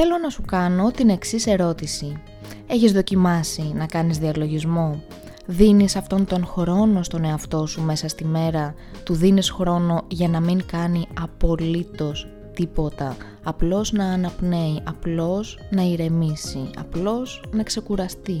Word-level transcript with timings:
Θέλω 0.00 0.18
να 0.22 0.28
σου 0.28 0.42
κάνω 0.42 0.90
την 0.90 1.08
εξής 1.08 1.46
ερώτηση. 1.46 2.22
Έχεις 2.66 2.92
δοκιμάσει 2.92 3.72
να 3.74 3.86
κάνεις 3.86 4.18
διαλογισμό; 4.18 5.02
Δίνεις 5.46 5.96
αυτόν 5.96 6.24
τον 6.24 6.46
χρόνο 6.46 7.02
στον 7.02 7.24
εαυτό 7.24 7.66
σου 7.66 7.82
μέσα 7.82 8.08
στη 8.08 8.24
μέρα; 8.24 8.74
Του 9.04 9.14
δίνεις 9.14 9.50
χρόνο 9.50 10.04
για 10.08 10.28
να 10.28 10.40
μην 10.40 10.66
κάνει 10.66 11.06
απολύτως 11.20 12.28
τίποτα; 12.54 13.16
Απλώς 13.42 13.92
να 13.92 14.04
αναπνέει, 14.04 14.82
απλώς 14.84 15.58
να 15.70 15.82
ηρεμήσει, 15.82 16.70
απλώς 16.78 17.42
να 17.50 17.62
ξεκουραστεί; 17.62 18.40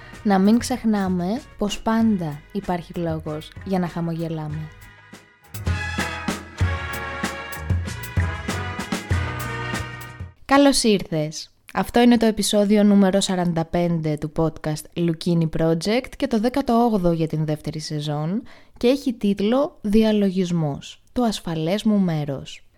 να 0.23 0.39
μην 0.39 0.57
ξεχνάμε 0.57 1.41
πως 1.57 1.81
πάντα 1.81 2.41
υπάρχει 2.51 2.93
λόγος 2.93 3.51
για 3.65 3.79
να 3.79 3.87
χαμογελάμε. 3.87 4.67
Καλώς 10.45 10.83
ήρθες! 10.83 11.49
Αυτό 11.73 12.01
είναι 12.01 12.17
το 12.17 12.25
επεισόδιο 12.25 12.83
νούμερο 12.83 13.19
45 13.71 14.15
του 14.19 14.31
podcast 14.35 14.83
Lukini 14.95 15.49
Project 15.59 16.09
και 16.17 16.27
το 16.27 16.41
18ο 16.51 17.13
για 17.13 17.27
την 17.27 17.45
δεύτερη 17.45 17.79
σεζόν 17.79 18.43
και 18.77 18.87
έχει 18.87 19.13
τίτλο 19.13 19.77
«Διαλογισμός, 19.81 21.03
το 21.13 21.23
ασφαλές 21.23 21.83
μου 21.83 21.97
μέρος». 21.97 22.70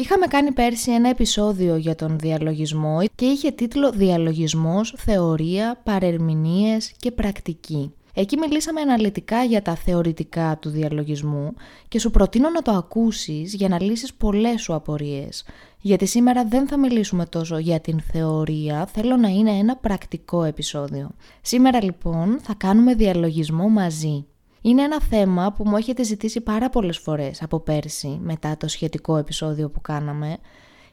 Είχαμε 0.00 0.26
κάνει 0.26 0.52
πέρσι 0.52 0.92
ένα 0.92 1.08
επεισόδιο 1.08 1.76
για 1.76 1.94
τον 1.94 2.18
διαλογισμό 2.18 2.98
και 3.14 3.24
είχε 3.24 3.50
τίτλο 3.50 3.90
«Διαλογισμός, 3.90 4.94
θεωρία, 4.98 5.80
παρερμηνίες 5.84 6.92
και 6.96 7.10
πρακτική». 7.10 7.92
Εκεί 8.14 8.36
μιλήσαμε 8.36 8.80
αναλυτικά 8.80 9.42
για 9.42 9.62
τα 9.62 9.74
θεωρητικά 9.74 10.58
του 10.60 10.68
διαλογισμού 10.68 11.54
και 11.88 11.98
σου 11.98 12.10
προτείνω 12.10 12.50
να 12.50 12.62
το 12.62 12.70
ακούσεις 12.70 13.54
για 13.54 13.68
να 13.68 13.82
λύσεις 13.82 14.14
πολλές 14.14 14.62
σου 14.62 14.74
απορίες. 14.74 15.44
Γιατί 15.80 16.06
σήμερα 16.06 16.44
δεν 16.44 16.68
θα 16.68 16.78
μιλήσουμε 16.78 17.26
τόσο 17.26 17.58
για 17.58 17.80
την 17.80 18.00
θεωρία, 18.00 18.86
θέλω 18.86 19.16
να 19.16 19.28
είναι 19.28 19.50
ένα 19.50 19.76
πρακτικό 19.76 20.44
επεισόδιο. 20.44 21.10
Σήμερα 21.42 21.84
λοιπόν 21.84 22.38
θα 22.42 22.54
κάνουμε 22.54 22.94
διαλογισμό 22.94 23.68
μαζί. 23.68 24.24
Είναι 24.62 24.82
ένα 24.82 25.00
θέμα 25.00 25.52
που 25.52 25.68
μου 25.68 25.76
έχετε 25.76 26.02
ζητήσει 26.02 26.40
πάρα 26.40 26.70
πολλές 26.70 26.98
φορές 26.98 27.42
από 27.42 27.60
πέρσι 27.60 28.18
μετά 28.22 28.56
το 28.56 28.68
σχετικό 28.68 29.16
επεισόδιο 29.16 29.70
που 29.70 29.80
κάναμε 29.80 30.38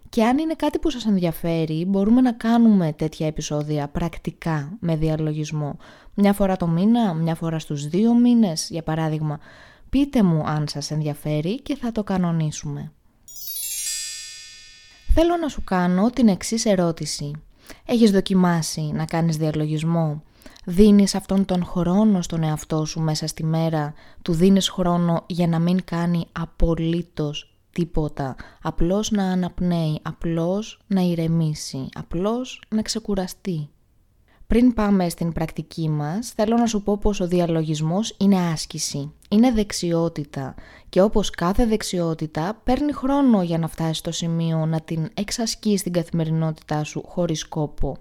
και 0.09 0.23
αν 0.23 0.37
είναι 0.37 0.53
κάτι 0.53 0.79
που 0.79 0.89
σας 0.89 1.05
ενδιαφέρει 1.05 1.85
μπορούμε 1.85 2.21
να 2.21 2.31
κάνουμε 2.31 2.93
τέτοια 2.93 3.27
επεισόδια 3.27 3.87
πρακτικά 3.87 4.77
με 4.79 4.95
διαλογισμό. 4.95 5.77
Μια 6.13 6.33
φορά 6.33 6.57
το 6.57 6.67
μήνα, 6.67 7.13
μια 7.13 7.35
φορά 7.35 7.59
στους 7.59 7.87
δύο 7.87 8.13
μήνες 8.13 8.67
για 8.69 8.83
παράδειγμα. 8.83 9.39
Πείτε 9.89 10.23
μου 10.23 10.43
αν 10.45 10.67
σας 10.67 10.91
ενδιαφέρει 10.91 11.61
και 11.61 11.75
θα 11.75 11.91
το 11.91 12.03
κανονίσουμε. 12.03 12.91
Θέλω 15.13 15.37
να 15.41 15.47
σου 15.47 15.63
κάνω 15.63 16.09
την 16.09 16.27
εξής 16.27 16.65
ερώτηση. 16.65 17.31
Έχεις 17.85 18.11
δοκιμάσει 18.11 18.81
να 18.81 19.05
κάνεις 19.05 19.37
διαλογισμό; 19.37 20.23
Δίνεις 20.69 21.15
αυτόν 21.15 21.45
τον 21.45 21.65
χρόνο 21.65 22.21
στον 22.21 22.43
εαυτό 22.43 22.85
σου 22.85 22.99
μέσα 22.99 23.27
στη 23.27 23.43
μέρα, 23.43 23.93
του 24.21 24.33
δίνεις 24.33 24.69
χρόνο 24.69 25.23
για 25.27 25.47
να 25.47 25.59
μην 25.59 25.83
κάνει 25.85 26.25
απολύτως 26.31 27.55
τίποτα, 27.71 28.35
απλώς 28.61 29.11
να 29.11 29.23
αναπνέει, 29.23 29.99
απλώς 30.01 30.79
να 30.87 31.01
ηρεμήσει, 31.01 31.89
απλώς 31.93 32.61
να 32.69 32.81
ξεκουραστεί. 32.81 33.69
Πριν 34.47 34.73
πάμε 34.73 35.09
στην 35.09 35.33
πρακτική 35.33 35.89
μας, 35.89 36.29
θέλω 36.29 36.57
να 36.57 36.65
σου 36.65 36.81
πω 36.83 36.97
πως 36.97 37.19
ο 37.19 37.27
διαλογισμός 37.27 38.15
είναι 38.19 38.39
άσκηση, 38.39 39.11
είναι 39.29 39.51
δεξιότητα 39.51 40.55
και 40.89 41.01
όπως 41.01 41.29
κάθε 41.29 41.65
δεξιότητα 41.65 42.61
παίρνει 42.63 42.91
χρόνο 42.93 43.43
για 43.43 43.57
να 43.57 43.67
φτάσει 43.67 43.93
στο 43.93 44.11
σημείο 44.11 44.65
να 44.65 44.81
την 44.81 45.09
εξασκείς 45.13 45.79
στην 45.79 45.91
καθημερινότητά 45.91 46.83
σου 46.83 47.03
χωρίς 47.07 47.47
κόπο. 47.47 47.97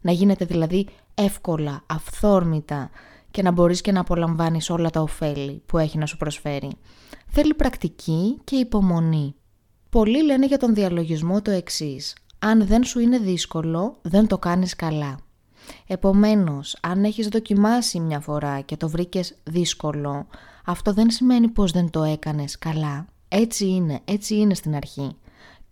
Να 0.00 0.12
γίνεται 0.12 0.44
δηλαδή 0.44 0.86
εύκολα, 1.24 1.82
αυθόρμητα 1.86 2.90
και 3.30 3.42
να 3.42 3.50
μπορείς 3.50 3.80
και 3.80 3.92
να 3.92 4.00
απολαμβάνεις 4.00 4.70
όλα 4.70 4.90
τα 4.90 5.00
ωφέλη 5.00 5.62
που 5.66 5.78
έχει 5.78 5.98
να 5.98 6.06
σου 6.06 6.16
προσφέρει. 6.16 6.70
Θέλει 7.26 7.54
πρακτική 7.54 8.38
και 8.44 8.56
υπομονή. 8.56 9.34
Πολλοί 9.90 10.24
λένε 10.24 10.46
για 10.46 10.58
τον 10.58 10.74
διαλογισμό 10.74 11.42
το 11.42 11.50
εξής. 11.50 12.16
Αν 12.38 12.66
δεν 12.66 12.84
σου 12.84 13.00
είναι 13.00 13.18
δύσκολο, 13.18 13.98
δεν 14.02 14.26
το 14.26 14.38
κάνεις 14.38 14.76
καλά. 14.76 15.18
Επομένως, 15.86 16.78
αν 16.82 17.04
έχεις 17.04 17.28
δοκιμάσει 17.28 18.00
μια 18.00 18.20
φορά 18.20 18.60
και 18.60 18.76
το 18.76 18.88
βρήκες 18.88 19.34
δύσκολο, 19.42 20.26
αυτό 20.64 20.92
δεν 20.92 21.10
σημαίνει 21.10 21.48
πως 21.48 21.72
δεν 21.72 21.90
το 21.90 22.02
έκανες 22.02 22.58
καλά. 22.58 23.06
Έτσι 23.28 23.66
είναι, 23.66 24.00
έτσι 24.04 24.34
είναι 24.36 24.54
στην 24.54 24.74
αρχή. 24.74 25.16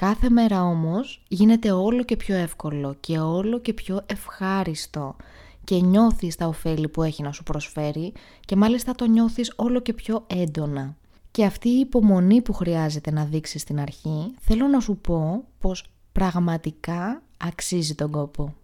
Κάθε 0.01 0.31
μέρα 0.31 0.63
όμως 0.63 1.23
γίνεται 1.29 1.71
όλο 1.71 2.05
και 2.05 2.17
πιο 2.17 2.37
εύκολο 2.37 2.97
και 3.01 3.19
όλο 3.19 3.59
και 3.59 3.73
πιο 3.73 4.01
ευχάριστο 4.07 5.17
και 5.65 5.81
νιώθεις 5.81 6.37
τα 6.37 6.47
ωφέλη 6.47 6.89
που 6.89 7.03
έχει 7.03 7.23
να 7.23 7.33
σου 7.33 7.43
προσφέρει 7.43 8.13
και 8.41 8.57
μάλιστα 8.57 8.93
το 8.93 9.05
νιώθεις 9.07 9.53
όλο 9.57 9.81
και 9.81 9.93
πιο 9.93 10.25
έντονα. 10.27 10.97
Και 11.31 11.45
αυτή 11.45 11.69
η 11.69 11.79
υπομονή 11.79 12.43
που 12.43 12.53
χρειάζεται 12.53 13.11
να 13.11 13.25
δείξεις 13.25 13.61
στην 13.61 13.81
αρχή, 13.81 14.35
θέλω 14.41 14.67
να 14.67 14.81
σου 14.81 14.97
πω 14.97 15.45
πως 15.59 15.85
πραγματικά 16.13 17.23
αξίζει 17.37 17.95
τον 17.95 18.11
κόπο. 18.11 18.55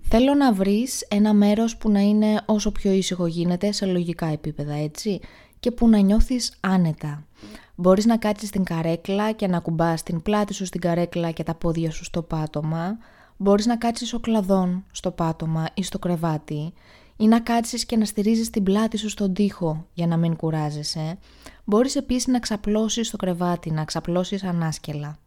Θέλω 0.00 0.34
να 0.34 0.52
βρεις 0.52 1.00
ένα 1.00 1.32
μέρος 1.32 1.76
που 1.76 1.90
να 1.90 2.00
είναι 2.00 2.42
όσο 2.46 2.72
πιο 2.72 2.92
ήσυχο 2.92 3.26
γίνεται 3.26 3.72
σε 3.72 3.86
λογικά 3.86 4.26
επίπεδα, 4.26 4.74
έτσι, 4.74 5.20
και 5.60 5.70
που 5.70 5.88
να 5.88 5.98
νιώθεις 5.98 6.56
άνετα. 6.60 7.26
Μπορείς 7.74 8.06
να 8.06 8.16
κάτσεις 8.16 8.48
στην 8.48 8.64
καρέκλα 8.64 9.32
και 9.32 9.46
να 9.46 9.60
κουμπάς 9.60 10.02
την 10.02 10.22
πλάτη 10.22 10.54
σου 10.54 10.64
στην 10.64 10.80
καρέκλα 10.80 11.30
και 11.30 11.42
τα 11.42 11.54
πόδια 11.54 11.90
σου 11.90 12.04
στο 12.04 12.22
πάτωμα. 12.22 12.98
Μπορείς 13.36 13.66
να 13.66 13.76
κάτσεις 13.76 14.12
ο 14.12 14.20
κλαδόν 14.20 14.84
στο 14.90 15.10
πάτωμα 15.10 15.66
ή 15.74 15.82
στο 15.82 15.98
κρεβάτι 15.98 16.72
ή 17.16 17.26
να 17.26 17.40
κάτσεις 17.40 17.86
και 17.86 17.96
να 17.96 18.04
στηρίζεις 18.04 18.50
την 18.50 18.62
πλάτη 18.62 18.96
σου 18.96 19.08
στον 19.08 19.34
τοίχο 19.34 19.86
για 19.92 20.06
να 20.06 20.16
μην 20.16 20.36
κουράζεσαι. 20.36 21.18
Μπορείς 21.64 21.96
επίσης 21.96 22.26
να 22.26 22.38
ξαπλώσεις 22.38 23.06
στο 23.06 23.16
κρεβάτι, 23.16 23.70
να 23.70 23.84
ξαπλώσεις 23.84 24.44
ανάσκελα. 24.44 25.18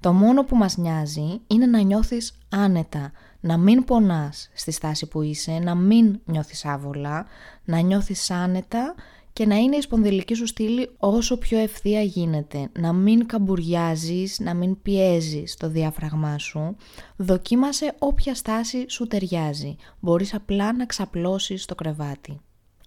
Το 0.00 0.12
μόνο 0.12 0.44
που 0.44 0.56
μας 0.56 0.76
νοιάζει 0.76 1.40
είναι 1.46 1.66
να 1.66 1.80
νιώθεις 1.80 2.38
άνετα, 2.48 3.12
να 3.40 3.56
μην 3.56 3.84
πονάς 3.84 4.50
στη 4.54 4.70
στάση 4.70 5.06
που 5.06 5.22
είσαι, 5.22 5.58
να 5.58 5.74
μην 5.74 6.20
νιώθεις 6.24 6.64
άβολα, 6.64 7.26
να 7.64 7.78
νιώθεις 7.78 8.30
άνετα 8.30 8.94
και 9.38 9.46
να 9.46 9.56
είναι 9.56 9.76
η 9.76 9.80
σπονδυλική 9.80 10.34
σου 10.34 10.46
στήλη 10.46 10.90
όσο 10.96 11.36
πιο 11.38 11.58
ευθεία 11.58 12.02
γίνεται. 12.02 12.70
Να 12.78 12.92
μην 12.92 13.26
καμπουριάζεις, 13.26 14.38
να 14.38 14.54
μην 14.54 14.82
πιέζεις 14.82 15.56
το 15.56 15.68
διάφραγμά 15.68 16.38
σου. 16.38 16.76
Δοκίμασε 17.16 17.94
όποια 17.98 18.34
στάση 18.34 18.84
σου 18.88 19.06
ταιριάζει. 19.06 19.76
Μπορείς 20.00 20.34
απλά 20.34 20.72
να 20.72 20.86
ξαπλώσεις 20.86 21.64
το 21.64 21.74
κρεβάτι. 21.74 22.40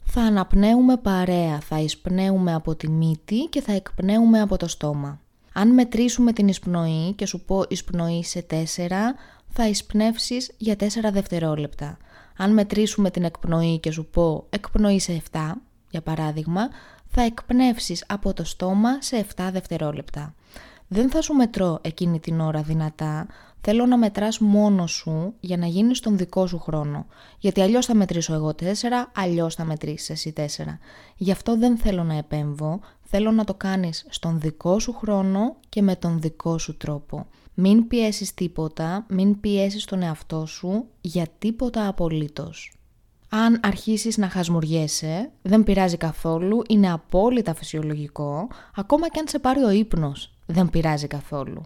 Θα 0.04 0.22
αναπνέουμε 0.22 0.98
παρέα, 0.98 1.60
θα 1.60 1.80
εισπνέουμε 1.80 2.54
από 2.54 2.76
τη 2.76 2.90
μύτη 2.90 3.48
και 3.50 3.62
θα 3.62 3.74
εκπνέουμε 3.74 4.42
από 4.42 4.58
το 4.58 4.68
στόμα. 4.68 5.22
Αν 5.54 5.74
μετρήσουμε 5.74 6.34
την 6.34 6.48
εισπνοή 6.48 7.14
και 7.16 7.26
σου 7.26 7.42
πω 7.46 7.64
εισπνοή 7.68 8.24
σε 8.24 8.46
4, 8.50 8.56
θα 9.48 9.68
εισπνεύσεις 9.68 10.52
για 10.58 10.76
4 10.76 10.86
δευτερόλεπτα. 11.12 11.98
Αν 12.38 12.54
μετρήσουμε 12.54 13.12
την 13.12 13.24
εκπνοή 13.24 13.80
και 13.80 13.92
σου 13.92 14.06
πω 14.06 14.46
εκπνοή 14.50 15.00
σε 15.00 15.22
7, 15.32 15.40
για 15.92 16.02
παράδειγμα, 16.02 16.70
θα 17.08 17.22
εκπνεύσεις 17.22 18.04
από 18.08 18.34
το 18.34 18.44
στόμα 18.44 19.02
σε 19.02 19.26
7 19.36 19.50
δευτερόλεπτα. 19.52 20.34
Δεν 20.88 21.10
θα 21.10 21.22
σου 21.22 21.34
μετρώ 21.34 21.80
εκείνη 21.82 22.20
την 22.20 22.40
ώρα 22.40 22.62
δυνατά, 22.62 23.28
θέλω 23.62 23.86
να 23.86 23.98
μετράς 23.98 24.40
μόνος 24.40 24.92
σου 24.92 25.34
για 25.40 25.58
να 25.58 25.66
γίνεις 25.66 26.00
τον 26.00 26.18
δικό 26.18 26.48
σου 26.48 26.60
χρόνο. 26.60 27.06
Γιατί 27.40 27.62
αλλιώς 27.62 27.86
θα 27.86 27.96
μετρήσω 27.96 28.34
εγώ 28.34 28.54
4, 28.54 28.64
αλλιώς 29.16 29.56
θα 29.56 29.64
μετρήσεις 29.64 30.10
εσύ 30.10 30.34
4. 30.38 30.80
Γι' 31.16 31.32
αυτό 31.32 31.58
δεν 31.58 31.78
θέλω 31.78 32.04
να 32.04 32.18
επέμβω, 32.18 32.80
θέλω 33.02 33.32
να 33.32 33.44
το 33.44 33.54
κάνεις 33.54 34.06
στον 34.10 34.40
δικό 34.40 34.80
σου 34.80 34.94
χρόνο 34.94 35.56
και 35.70 35.82
με 35.82 35.96
τον 35.96 36.22
δικό 36.22 36.58
σου 36.58 36.78
τρόπο. 36.78 37.26
Μην 37.54 37.88
πιέσεις 37.88 38.34
τίποτα, 38.34 39.06
μην 39.10 39.40
πιέσεις 39.40 39.86
τον 39.86 40.02
εαυτό 40.02 40.46
σου 40.46 40.86
για 41.02 41.28
τίποτα 41.40 41.88
απολύτως. 41.88 42.72
Αν 43.34 43.60
αρχίσεις 43.64 44.18
να 44.18 44.30
χασμουριέσαι, 44.30 45.32
δεν 45.42 45.64
πειράζει 45.64 45.98
καθόλου, 45.98 46.62
είναι 46.68 46.92
απόλυτα 46.92 47.54
φυσιολογικό, 47.54 48.48
ακόμα 48.76 49.10
και 49.10 49.20
αν 49.20 49.28
σε 49.28 49.40
πάρει 49.40 49.64
ο 49.64 49.70
ύπνος, 49.70 50.34
δεν 50.46 50.70
πειράζει 50.70 51.08
καθόλου. 51.08 51.62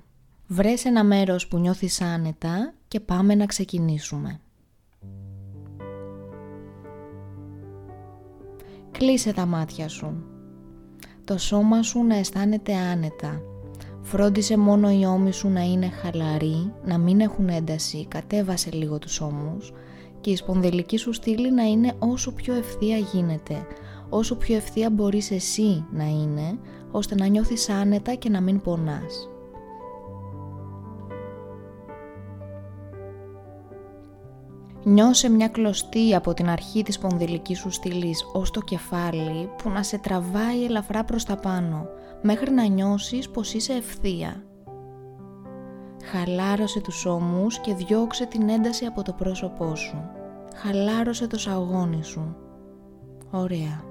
Βρες 0.47 0.85
ένα 0.85 1.03
μέρος 1.03 1.47
που 1.47 1.57
νιώθεις 1.57 2.01
άνετα 2.01 2.73
και 2.87 2.99
πάμε 2.99 3.35
να 3.35 3.45
ξεκινήσουμε. 3.45 4.39
Κλείσε 8.91 9.33
τα 9.33 9.45
μάτια 9.45 9.87
σου. 9.87 10.23
Το 11.23 11.37
σώμα 11.37 11.81
σου 11.81 12.03
να 12.03 12.15
αισθάνεται 12.15 12.75
άνετα. 12.75 13.41
Φρόντισε 14.01 14.57
μόνο 14.57 14.91
οι 14.91 15.05
ώμοι 15.05 15.31
σου 15.31 15.49
να 15.49 15.61
είναι 15.61 15.89
χαλαροί, 15.89 16.73
να 16.85 16.97
μην 16.97 17.19
έχουν 17.19 17.49
ένταση, 17.49 18.05
κατέβασε 18.07 18.69
λίγο 18.71 18.99
τους 18.99 19.21
ώμους 19.21 19.73
και 20.21 20.29
η 20.29 20.35
σπονδυλική 20.35 20.97
σου 20.97 21.13
στήλη 21.13 21.51
να 21.51 21.63
είναι 21.63 21.93
όσο 21.99 22.31
πιο 22.31 22.53
ευθεία 22.53 22.97
γίνεται, 22.97 23.67
όσο 24.09 24.35
πιο 24.35 24.55
ευθεία 24.55 24.89
μπορείς 24.89 25.31
εσύ 25.31 25.85
να 25.91 26.03
είναι, 26.03 26.59
ώστε 26.91 27.15
να 27.15 27.25
νιώθεις 27.25 27.69
άνετα 27.69 28.13
και 28.13 28.29
να 28.29 28.41
μην 28.41 28.61
πονάς. 28.61 29.29
Νιώσε 34.87 35.29
μια 35.29 35.47
κλωστή 35.47 36.15
από 36.15 36.33
την 36.33 36.49
αρχή 36.49 36.83
της 36.83 36.99
πονδυλικής 36.99 37.59
σου 37.59 37.69
στήλης 37.69 38.25
ως 38.33 38.51
το 38.51 38.61
κεφάλι 38.61 39.49
που 39.57 39.69
να 39.69 39.83
σε 39.83 39.97
τραβάει 39.97 40.63
ελαφρά 40.65 41.03
προς 41.03 41.23
τα 41.23 41.35
πάνω 41.35 41.87
μέχρι 42.21 42.51
να 42.51 42.65
νιώσεις 42.65 43.29
πως 43.29 43.53
είσαι 43.53 43.73
ευθεία. 43.73 44.43
Χαλάρωσε 46.11 46.79
τους 46.79 47.05
ώμους 47.05 47.59
και 47.59 47.73
διώξε 47.73 48.25
την 48.25 48.49
ένταση 48.49 48.85
από 48.85 49.03
το 49.03 49.13
πρόσωπό 49.13 49.75
σου. 49.75 50.09
Χαλάρωσε 50.55 51.27
το 51.27 51.37
σαγόνι 51.37 52.03
σου. 52.03 52.35
Ωραία. 53.31 53.83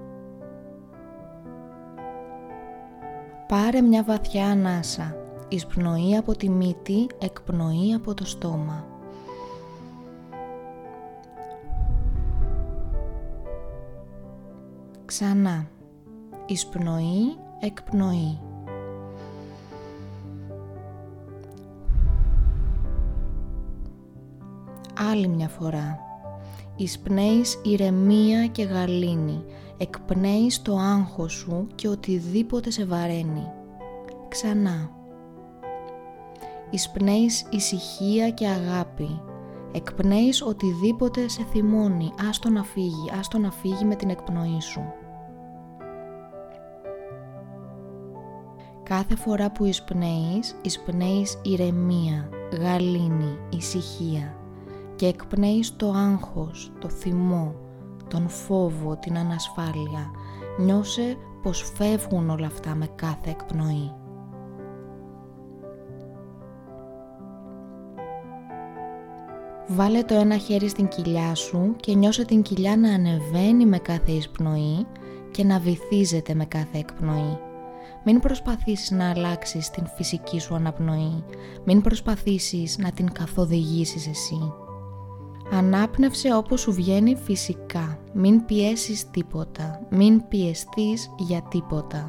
Πάρε 3.49 3.81
μια 3.81 4.03
βαθιά 4.03 4.47
ανάσα. 4.47 5.17
Εισπνοή 5.49 6.17
από 6.17 6.37
τη 6.37 6.49
μύτη, 6.49 7.07
εκπνοή 7.19 7.95
από 7.95 8.15
το 8.15 8.27
στόμα. 8.27 8.87
Ξανά. 15.05 15.67
Εισπνοή, 16.47 17.37
εκπνοή. 17.61 18.39
Άλλη 24.99 25.29
μια 25.29 25.49
φορά. 25.49 25.99
Εισπνέεις 26.77 27.61
ηρεμία 27.63 28.47
και 28.47 28.63
γαλήνη. 28.63 29.45
Εκπνέεις 29.77 30.63
το 30.63 30.77
άγχος 30.77 31.33
σου 31.33 31.67
και 31.75 31.89
οτιδήποτε 31.89 32.71
σε 32.71 32.85
βαραίνει. 32.85 33.53
Ξανά. 34.29 34.91
Εισπνέεις 36.71 37.47
ησυχία 37.51 38.31
και 38.31 38.47
αγάπη. 38.47 39.21
Εκπνέεις 39.73 40.43
οτιδήποτε 40.43 41.29
σε 41.29 41.45
θυμώνει. 41.51 42.13
Άστο 42.29 42.51
να 42.51 42.63
φύγει, 42.63 43.11
άστο 43.19 43.39
να 43.39 43.51
φύγει 43.51 43.85
με 43.85 43.95
την 43.95 44.11
εκπνοή 44.11 44.61
σου. 44.61 44.83
Κάθε 48.83 49.17
φορά 49.17 49.51
που 49.51 49.65
εισπνέεις, 49.65 50.57
εισπνέεις 50.63 51.41
ηρεμία, 51.43 52.29
γαλήνη, 52.61 53.39
ησυχία 53.51 54.44
και 55.05 55.11
εκπνέεις 55.11 55.77
το 55.77 55.91
άγχος, 55.91 56.73
το 56.81 56.89
θυμό, 56.89 57.55
τον 58.09 58.29
φόβο, 58.29 58.97
την 58.97 59.19
ανασφάλεια. 59.19 60.11
Νιώσε 60.59 61.17
πως 61.43 61.73
φεύγουν 61.77 62.31
όλα 62.31 62.47
αυτά 62.47 62.75
με 62.75 62.87
κάθε 62.95 63.31
εκπνοή. 63.31 63.93
Βάλε 69.67 70.03
το 70.03 70.15
ένα 70.15 70.37
χέρι 70.37 70.69
στην 70.69 70.89
κοιλιά 70.89 71.35
σου 71.35 71.77
και 71.81 71.95
νιώσε 71.95 72.25
την 72.25 72.43
κοιλιά 72.43 72.77
να 72.77 72.95
ανεβαίνει 72.95 73.67
με 73.67 73.79
κάθε 73.79 74.13
εισπνοή 74.13 74.87
και 75.31 75.45
να 75.45 75.59
βυθίζεται 75.59 76.35
με 76.35 76.45
κάθε 76.45 76.79
εκπνοή. 76.79 77.39
Μην 78.05 78.21
προσπαθήσεις 78.21 78.91
να 78.91 79.11
αλλάξεις 79.11 79.71
την 79.71 79.87
φυσική 79.87 80.41
σου 80.41 80.55
αναπνοή. 80.55 81.25
Μην 81.65 81.81
προσπαθήσεις 81.81 82.79
να 82.79 82.93
την 82.93 83.13
καθοδηγήσεις 83.13 84.07
εσύ. 84.07 84.53
Ανάπνευσε 85.53 86.35
όπως 86.35 86.61
σου 86.61 86.73
βγαίνει 86.73 87.17
φυσικά. 87.17 87.99
Μην 88.13 88.45
πιέσεις 88.45 89.11
τίποτα. 89.11 89.81
Μην 89.91 90.29
πιεστείς 90.29 91.11
για 91.19 91.43
τίποτα. 91.43 92.09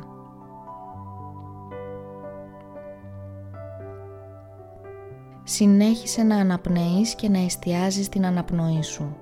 Συνέχισε 5.43 6.23
να 6.23 6.35
αναπνέεις 6.35 7.15
και 7.15 7.29
να 7.29 7.39
εστιάζεις 7.39 8.09
την 8.09 8.25
αναπνοή 8.25 8.83
σου. 8.83 9.15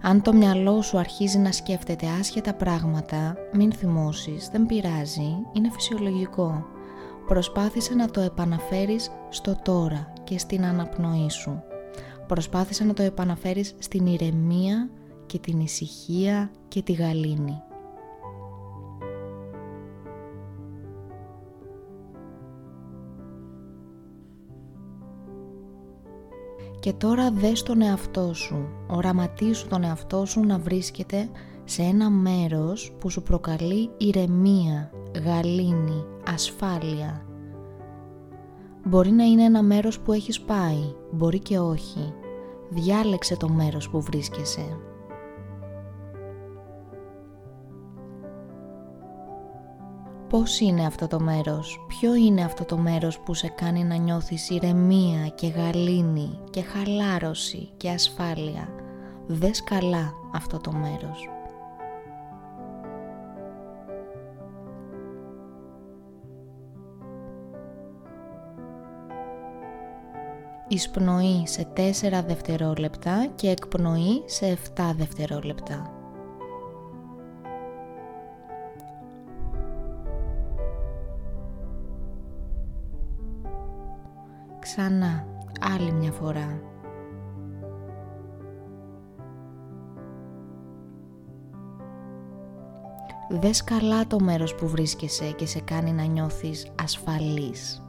Αν 0.00 0.22
το 0.22 0.32
μυαλό 0.32 0.82
σου 0.82 0.98
αρχίζει 0.98 1.38
να 1.38 1.52
σκέφτεται 1.52 2.06
άσχετα 2.20 2.54
πράγματα, 2.54 3.36
μην 3.52 3.72
θυμώσεις, 3.72 4.48
δεν 4.48 4.66
πειράζει, 4.66 5.36
είναι 5.52 5.70
φυσιολογικό. 5.72 6.66
Προσπάθησε 7.26 7.94
να 7.94 8.10
το 8.10 8.20
επαναφέρεις 8.20 9.10
στο 9.28 9.56
τώρα 9.62 10.12
και 10.24 10.38
στην 10.38 10.64
αναπνοή 10.64 11.30
σου. 11.30 11.62
Προσπάθησε 12.32 12.84
να 12.84 12.92
το 12.92 13.02
επαναφέρεις 13.02 13.74
στην 13.78 14.06
ηρεμία 14.06 14.90
και 15.26 15.38
την 15.38 15.60
ησυχία 15.60 16.50
και 16.68 16.82
τη 16.82 16.92
γαλήνη. 16.92 17.62
Και 26.80 26.92
τώρα 26.92 27.30
δες 27.30 27.62
τον 27.62 27.82
εαυτό 27.82 28.34
σου, 28.34 28.68
οραματίσου 28.86 29.68
τον 29.68 29.84
εαυτό 29.84 30.24
σου 30.24 30.40
να 30.40 30.58
βρίσκεται 30.58 31.28
σε 31.64 31.82
ένα 31.82 32.10
μέρος 32.10 32.96
που 33.00 33.10
σου 33.10 33.22
προκαλεί 33.22 33.90
ηρεμία, 33.96 34.90
γαλήνη, 35.24 36.04
ασφάλεια. 36.26 37.26
Μπορεί 38.84 39.10
να 39.10 39.24
είναι 39.24 39.42
ένα 39.42 39.62
μέρος 39.62 40.00
που 40.00 40.12
έχεις 40.12 40.40
πάει, 40.40 40.94
μπορεί 41.10 41.38
και 41.38 41.58
όχι. 41.58 42.14
Διάλεξε 42.74 43.36
το 43.36 43.48
μέρος 43.48 43.90
που 43.90 44.00
βρίσκεσαι. 44.00 44.78
Πώς 50.28 50.60
είναι 50.60 50.86
αυτό 50.86 51.06
το 51.06 51.20
μέρος, 51.20 51.84
ποιο 51.88 52.14
είναι 52.14 52.44
αυτό 52.44 52.64
το 52.64 52.76
μέρος 52.76 53.18
που 53.18 53.34
σε 53.34 53.48
κάνει 53.48 53.84
να 53.84 53.96
νιώθεις 53.96 54.50
ηρεμία 54.50 55.28
και 55.34 55.46
γαλήνη 55.46 56.38
και 56.50 56.62
χαλάρωση 56.62 57.70
και 57.76 57.90
ασφάλεια; 57.90 58.68
Δες 59.26 59.64
καλά 59.64 60.12
αυτό 60.32 60.58
το 60.58 60.72
μέρος. 60.72 61.31
Εισπνοή 70.72 71.46
σε 71.46 71.72
4 71.76 71.80
δευτερόλεπτα 72.26 73.26
και 73.34 73.48
εκπνοή 73.48 74.22
σε 74.26 74.58
7 74.76 74.92
δευτερόλεπτα. 74.96 75.90
Ξανά, 84.58 85.26
άλλη 85.60 85.92
μια 85.92 86.12
φορά. 86.12 86.60
Δες 93.30 93.64
καλά 93.64 94.06
το 94.06 94.20
μέρος 94.20 94.54
που 94.54 94.68
βρίσκεσαι 94.68 95.32
και 95.32 95.46
σε 95.46 95.60
κάνει 95.60 95.92
να 95.92 96.04
νιώθεις 96.04 96.72
ασφαλής. 96.82 97.82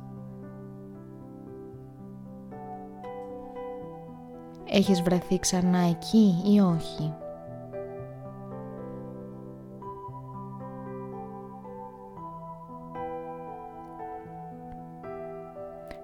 Έχεις 4.75 5.01
βρεθεί 5.01 5.39
ξανά 5.39 5.79
εκεί 5.79 6.41
ή 6.53 6.59
όχι; 6.59 7.13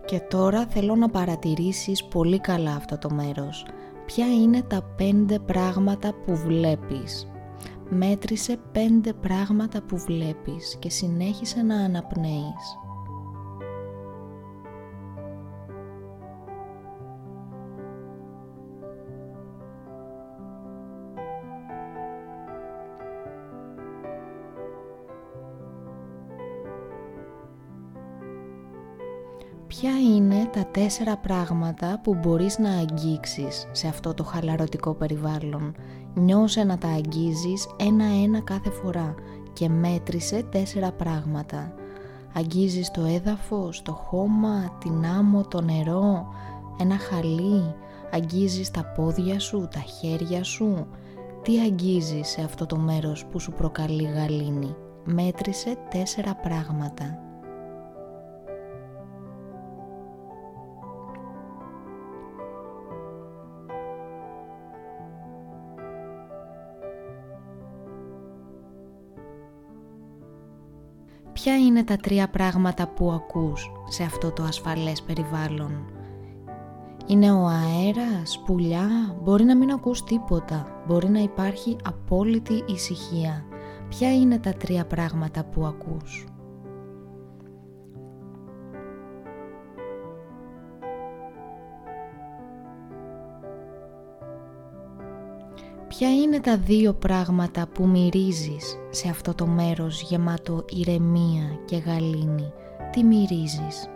Και 0.05 0.19
τώρα 0.19 0.65
θέλω 0.65 0.95
να 0.95 1.09
παρατηρήσεις 1.09 2.03
πολύ 2.03 2.39
καλά 2.39 2.75
αυτό 2.75 2.97
το 2.97 3.09
μέρος. 3.13 3.65
Ποια 4.05 4.25
είναι 4.33 4.61
τα 4.61 4.81
πέντε 4.97 5.39
πράγματα 5.39 6.13
που 6.25 6.35
βλέπεις; 6.35 7.31
Μέτρησε 7.89 8.57
πέντε 8.71 9.13
πράγματα 9.13 9.81
που 9.81 9.97
βλέπεις 9.97 10.77
και 10.79 10.89
συνέχισε 10.89 11.61
να 11.61 11.75
αναπνέεις. 11.75 12.77
Τέσσερα 30.71 31.17
πράγματα 31.17 31.99
που 32.03 32.15
μπορείς 32.15 32.57
να 32.57 32.69
αγγίξεις 32.69 33.67
σε 33.71 33.87
αυτό 33.87 34.13
το 34.13 34.23
χαλαρωτικό 34.23 34.93
περιβάλλον. 34.93 35.75
Νιώσε 36.13 36.63
να 36.63 36.77
τα 36.77 36.87
αγγίζεις 36.87 37.67
ένα-ένα 37.77 38.39
κάθε 38.39 38.69
φορά 38.69 39.15
και 39.53 39.69
μέτρησε 39.69 40.43
τέσσερα 40.51 40.91
πράγματα. 40.91 41.73
Αγγίζεις 42.33 42.91
το 42.91 43.03
έδαφος, 43.03 43.81
το 43.81 43.91
χώμα, 43.91 44.77
την 44.79 45.05
άμμο, 45.05 45.47
το 45.47 45.61
νερό, 45.61 46.27
ένα 46.79 46.97
χαλί, 46.97 47.75
αγγίζεις 48.11 48.71
τα 48.71 48.85
πόδια 48.85 49.39
σου, 49.39 49.67
τα 49.71 49.79
χέρια 49.79 50.43
σου. 50.43 50.87
Τι 51.41 51.59
αγγίζεις 51.59 52.27
σε 52.27 52.41
αυτό 52.41 52.65
το 52.65 52.77
μέρος 52.77 53.25
που 53.25 53.39
σου 53.39 53.51
προκαλεί 53.51 54.03
γαλήνη. 54.03 54.75
Μέτρησε 55.03 55.77
τέσσερα 55.89 56.35
πράγματα. 56.35 57.28
Ποια 71.43 71.57
είναι 71.57 71.83
τα 71.83 71.95
τρία 71.95 72.29
πράγματα 72.29 72.87
που 72.87 73.11
ακούς 73.11 73.71
σε 73.87 74.03
αυτό 74.03 74.31
το 74.31 74.43
ασφαλές 74.43 75.01
περιβάλλον; 75.01 75.71
Είναι 77.05 77.31
ο 77.31 77.45
αέρας, 77.45 78.41
πουλιά, 78.45 78.87
μπορεί 79.23 79.43
να 79.43 79.55
μην 79.55 79.71
ακούς 79.71 80.03
τίποτα, 80.03 80.83
μπορεί 80.87 81.09
να 81.09 81.19
υπάρχει 81.19 81.75
απόλυτη 81.83 82.63
ησυχία. 82.67 83.45
Ποια 83.89 84.15
είναι 84.15 84.39
τα 84.39 84.53
τρία 84.53 84.85
πράγματα 84.85 85.43
που 85.43 85.65
ακούς; 85.65 86.25
Ποια 95.99 96.15
είναι 96.15 96.39
τα 96.39 96.57
δύο 96.57 96.93
πράγματα 96.93 97.67
που 97.67 97.87
μυρίζεις 97.87 98.77
σε 98.89 99.09
αυτό 99.09 99.33
το 99.33 99.47
μέρος 99.47 100.01
γεμάτο 100.01 100.65
ηρεμία 100.69 101.59
και 101.65 101.77
γαλήνη; 101.77 102.51
Τι 102.91 103.03
μυρίζεις; 103.03 103.89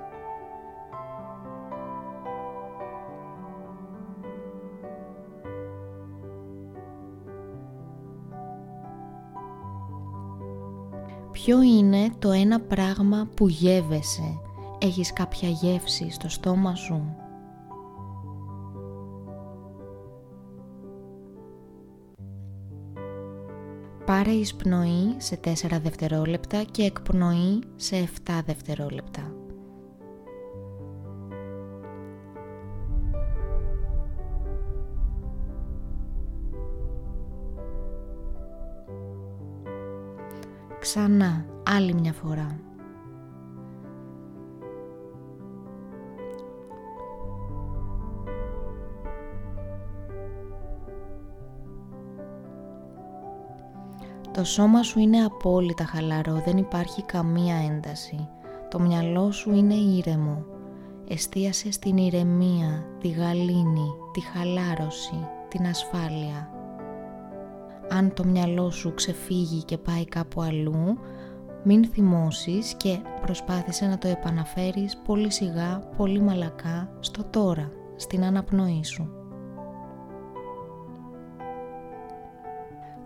Ποιο 11.32 11.62
είναι 11.62 12.10
το 12.20 12.32
ένα 12.32 12.60
πράγμα 12.60 13.28
που 13.36 13.48
γεύεσαι; 13.48 14.40
Έχεις 14.80 15.14
κάποια 15.14 15.50
γεύση 15.50 16.12
στο 16.12 16.30
στόμα 16.30 16.76
σου; 16.76 17.16
Πάρε 24.06 24.32
εισπνοή 24.32 25.16
σε 25.18 25.40
4 25.44 25.50
δευτερόλεπτα 25.84 26.64
και 26.64 26.84
εκπνοή 26.84 27.64
σε 27.76 28.10
7 28.28 28.40
δευτερόλεπτα. 28.46 29.34
Ξανά, 40.80 41.46
άλλη 41.64 41.94
μια 41.94 42.14
φορά. 42.14 42.60
Το 54.44 54.50
σώμα 54.50 54.84
σου 54.84 55.00
είναι 55.00 55.24
απόλυτα 55.24 55.86
χαλαρό, 55.86 56.42
δεν 56.46 56.58
υπάρχει 56.58 57.04
καμία 57.04 57.56
ένταση. 57.56 58.28
Το 58.70 58.80
μυαλό 58.80 59.32
σου 59.32 59.54
είναι 59.54 59.74
ήρεμο. 59.74 60.46
Εστίασε 61.08 61.72
στην 61.72 61.98
ηρεμία, 61.98 62.86
τη 63.00 63.08
γαλήνη, 63.08 63.88
τη 64.14 64.22
χαλάρωση, 64.22 65.28
την 65.48 65.66
ασφάλεια. 65.66 66.50
Αν 67.90 68.14
το 68.14 68.26
μυαλό 68.26 68.72
σου 68.72 68.94
ξεφύγει 68.94 69.64
και 69.64 69.78
πάει 69.78 70.06
κάπου 70.06 70.42
αλλού, 70.42 70.98
μην 71.64 71.86
θυμώσεις 71.86 72.74
και 72.74 73.00
προσπάθησε 73.22 73.86
να 73.86 73.98
το 73.98 74.08
επαναφέρεις 74.08 74.98
πολύ 75.06 75.32
σιγά, 75.32 75.80
πολύ 75.98 76.22
μαλακά 76.22 76.98
στο 77.00 77.24
τώρα, 77.24 77.72
στην 77.96 78.24
αναπνοή 78.24 78.84
σου. 78.84 79.23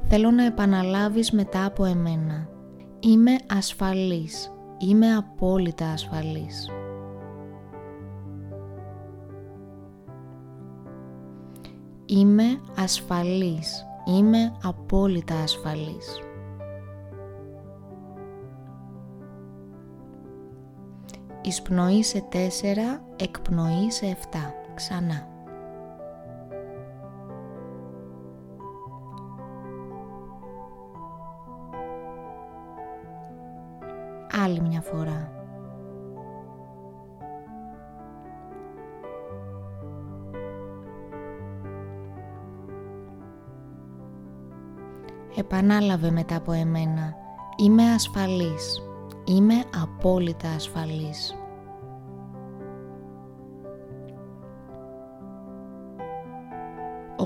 Θέλω 0.09 0.31
να 0.31 0.45
επαναλάβεις 0.45 1.31
μετά 1.31 1.65
από 1.65 1.85
εμένα. 1.85 2.49
Είμαι 2.99 3.35
ασφαλής. 3.57 4.53
Είμαι 4.77 5.15
απόλυτα 5.15 5.89
ασφαλής. 5.89 6.69
Είμαι 12.05 12.43
ασφαλής. 12.77 13.85
Είμαι 14.05 14.53
απόλυτα 14.63 15.35
ασφαλής. 15.35 16.21
Εισπνοή 21.41 22.03
σε 22.03 22.21
τέσσερα, 22.29 23.03
εκπνοή 23.15 23.91
σε 23.91 24.05
εφτά. 24.05 24.53
Ξανά. 24.75 25.36
Άλλη 34.47 34.61
μια 34.61 34.81
φορά. 34.81 35.31
Επανάλαβε 45.35 46.11
μετά 46.11 46.35
από 46.35 46.51
εμένα. 46.51 47.13
Είμαι 47.57 47.83
ασφαλής. 47.83 48.81
Είμαι 49.25 49.53
απόλυτα 49.81 50.49
ασφαλής. 50.49 51.35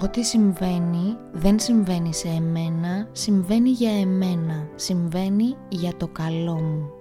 Ό,τι 0.04 0.24
συμβαίνει 0.24 1.18
δεν 1.32 1.60
συμβαίνει 1.60 2.14
σε 2.14 2.28
εμένα, 2.28 3.08
συμβαίνει 3.12 3.70
για 3.70 4.00
εμένα, 4.00 4.70
συμβαίνει 4.76 5.56
για 5.70 5.98
το 5.98 6.08
καλό 6.08 6.54
μου. 6.54 7.01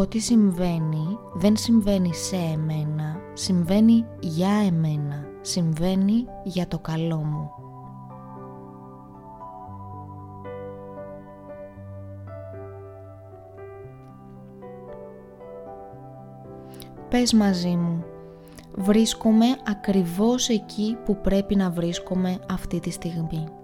Ό,τι 0.00 0.18
συμβαίνει 0.18 1.18
δεν 1.34 1.56
συμβαίνει 1.56 2.14
σε 2.14 2.36
εμένα, 2.36 3.20
συμβαίνει 3.32 4.06
για 4.20 4.50
εμένα, 4.66 5.24
συμβαίνει 5.40 6.26
για 6.44 6.68
το 6.68 6.78
καλό 6.78 7.16
μου. 7.16 7.50
Πες 17.08 17.32
μαζί 17.32 17.76
μου, 17.76 18.04
βρίσκομαι 18.76 19.46
ακριβώς 19.66 20.48
εκεί 20.48 20.96
που 21.04 21.20
πρέπει 21.20 21.56
να 21.56 21.70
βρίσκομαι 21.70 22.38
αυτή 22.50 22.80
τη 22.80 22.90
στιγμή. 22.90 23.59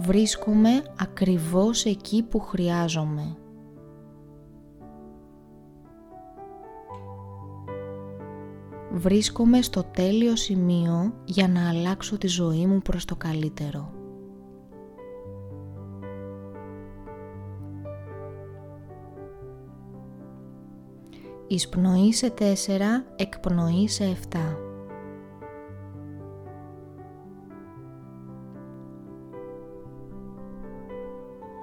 Βρίσκομαι 0.00 0.82
ακριβώς 0.98 1.84
εκεί 1.84 2.22
που 2.22 2.40
χρειάζομαι. 2.40 3.36
Βρίσκομαι 8.92 9.62
στο 9.62 9.82
τέλειο 9.82 10.36
σημείο 10.36 11.14
για 11.24 11.48
να 11.48 11.68
αλλάξω 11.68 12.18
τη 12.18 12.26
ζωή 12.26 12.66
μου 12.66 12.78
προς 12.78 13.04
το 13.04 13.16
καλύτερο. 13.16 13.92
Εισπνοή 21.46 22.12
σε 22.12 22.34
4, 22.38 22.42
εκπνοή 23.16 23.88
σε 23.88 24.16
7. 24.32 24.69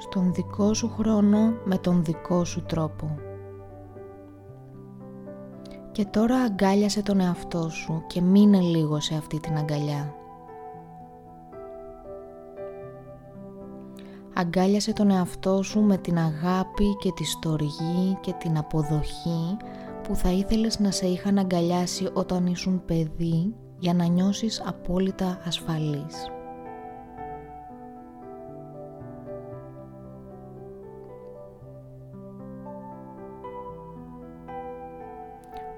Στον 0.09 0.33
δικό 0.33 0.73
σου 0.73 0.91
χρόνο 0.97 1.53
με 1.63 1.77
τον 1.77 2.03
δικό 2.03 2.45
σου 2.45 2.63
τρόπο. 2.63 3.17
Και 5.91 6.05
τώρα 6.05 6.37
αγκάλιασε 6.37 7.01
τον 7.01 7.19
εαυτό 7.19 7.69
σου 7.69 8.03
και 8.07 8.21
μείνε 8.21 8.59
λίγο 8.59 8.99
σε 8.99 9.15
αυτή 9.15 9.39
την 9.39 9.57
αγκαλιά. 9.57 10.15
Αγκάλιασε 14.33 14.93
τον 14.93 15.09
εαυτό 15.09 15.63
σου 15.63 15.81
με 15.81 15.97
την 15.97 16.17
αγάπη 16.17 16.95
και 16.99 17.11
τη 17.11 17.23
στοργή 17.23 18.17
και 18.21 18.33
την 18.33 18.57
αποδοχή 18.57 19.57
που 20.03 20.15
θα 20.15 20.31
ήθελες 20.31 20.79
να 20.79 20.91
σε 20.91 21.07
είχαν 21.07 21.37
αγκαλιάσει 21.37 22.09
όταν 22.13 22.45
ήσουν 22.45 22.85
παιδί 22.85 23.55
για 23.79 23.93
να 23.93 24.05
νιώσεις 24.05 24.63
απόλυτα 24.65 25.39
ασφαλής. 25.45 26.36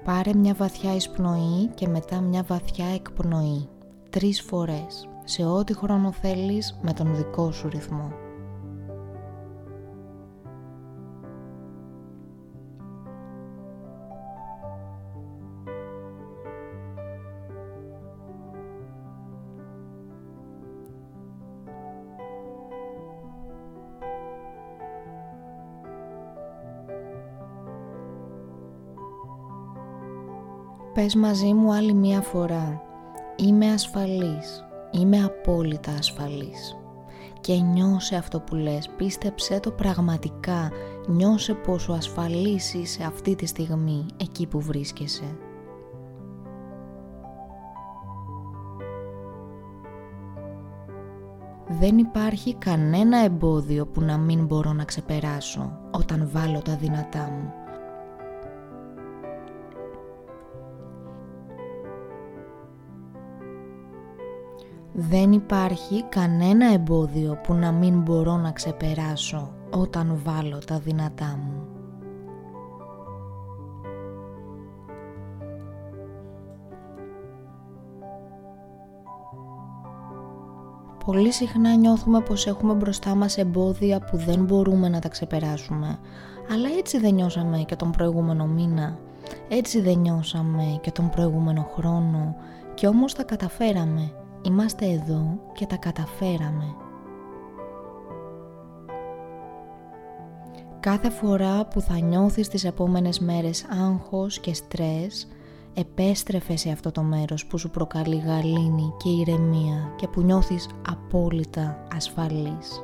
Πάρε 0.04 0.34
μια 0.34 0.54
βαθιά 0.54 0.94
εισπνοή 0.94 1.70
και 1.74 1.88
μετά 1.88 2.20
μια 2.20 2.42
βαθιά 2.42 2.86
εκπνοή. 2.86 3.68
Τρεις 4.10 4.42
φορές, 4.42 5.08
σε 5.24 5.44
ό,τι 5.44 5.74
χρόνο 5.74 6.12
θέλεις 6.12 6.78
με 6.82 6.92
τον 6.92 7.16
δικό 7.16 7.52
σου 7.52 7.68
ρυθμό. 7.68 8.12
Πες 31.00 31.14
μαζί 31.14 31.52
μου 31.52 31.72
άλλη 31.72 31.92
μία 31.92 32.20
φορά. 32.20 32.82
Είμαι 33.36 33.72
ασφαλής. 33.72 34.64
Είμαι 34.90 35.24
απόλυτα 35.24 35.92
ασφαλής. 35.92 36.76
Και 37.40 37.54
νιώσε 37.54 38.16
αυτό 38.16 38.40
που 38.40 38.54
λες. 38.54 38.90
Πίστεψέ 38.96 39.60
το 39.60 39.70
πραγματικά. 39.70 40.70
Νιώσε 41.06 41.54
πόσο 41.54 41.92
ασφαλής 41.92 42.74
είσαι 42.74 43.02
αυτή 43.02 43.34
τη 43.34 43.46
στιγμή 43.46 44.06
εκεί 44.16 44.46
που 44.46 44.60
βρίσκεσαι. 44.60 45.36
Δεν 51.68 51.98
υπάρχει 51.98 52.54
κανένα 52.54 53.18
εμπόδιο 53.18 53.86
που 53.86 54.00
να 54.00 54.18
μην 54.18 54.44
μπορώ 54.44 54.72
να 54.72 54.84
ξεπεράσω 54.84 55.78
όταν 55.90 56.28
βάλω 56.32 56.62
τα 56.62 56.76
δυνατά 56.76 57.30
μου. 57.30 57.59
Δεν 65.08 65.32
υπάρχει 65.32 66.04
κανένα 66.08 66.72
εμπόδιο 66.72 67.38
που 67.42 67.54
να 67.54 67.72
μην 67.72 68.00
μπορώ 68.00 68.36
να 68.36 68.50
ξεπεράσω 68.50 69.52
όταν 69.70 70.20
βάλω 70.24 70.58
τα 70.58 70.78
δυνατά 70.78 71.38
μου. 71.44 71.66
Πολύ 81.04 81.32
συχνά 81.32 81.74
νιώθουμε 81.74 82.20
πως 82.20 82.46
έχουμε 82.46 82.74
μπροστά 82.74 83.14
μας 83.14 83.38
εμπόδια 83.38 83.98
που 84.00 84.16
δεν 84.16 84.44
μπορούμε 84.44 84.88
να 84.88 84.98
τα 84.98 85.08
ξεπεράσουμε. 85.08 85.98
Αλλά 86.52 86.68
έτσι 86.78 86.98
δεν 86.98 87.14
νιώσαμε 87.14 87.58
και 87.58 87.76
τον 87.76 87.90
προηγούμενο 87.90 88.46
μήνα. 88.46 88.98
Έτσι 89.48 89.80
δεν 89.80 89.98
νιώσαμε 89.98 90.78
και 90.80 90.90
τον 90.90 91.10
προηγούμενο 91.10 91.70
χρόνο. 91.74 92.34
Και 92.74 92.86
όμως 92.86 93.14
τα 93.14 93.22
καταφέραμε 93.24 94.12
Είμαστε 94.42 94.86
εδώ 94.86 95.40
και 95.52 95.66
τα 95.66 95.76
καταφέραμε. 95.76 96.74
Κάθε 100.80 101.10
φορά 101.10 101.66
που 101.66 101.80
θα 101.80 101.98
νιώθεις 101.98 102.48
τις 102.48 102.64
επόμενες 102.64 103.18
μέρες 103.18 103.66
άγχος 103.70 104.40
και 104.40 104.54
στρες, 104.54 105.28
επέστρεφε 105.74 106.56
σε 106.56 106.70
αυτό 106.70 106.90
το 106.90 107.02
μέρος 107.02 107.46
που 107.46 107.58
σου 107.58 107.70
προκαλεί 107.70 108.16
γαλήνη 108.16 108.92
και 108.96 109.08
ηρεμία 109.08 109.92
και 109.96 110.08
που 110.08 110.20
νιώθεις 110.20 110.68
απόλυτα 110.88 111.86
ασφαλής. 111.94 112.82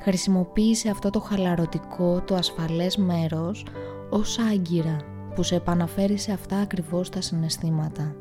Χρησιμοποίησε 0.00 0.88
αυτό 0.88 1.10
το 1.10 1.20
χαλαρωτικό, 1.20 2.20
το 2.20 2.34
ασφαλές 2.34 2.96
μέρος 2.96 3.66
ως 4.10 4.38
άγκυρα 4.52 4.96
που 5.34 5.42
σε 5.42 5.54
επαναφέρει 5.54 6.18
σε 6.18 6.32
αυτά 6.32 6.56
ακριβώς 6.58 7.08
τα 7.08 7.20
συναισθήματα. 7.20 8.14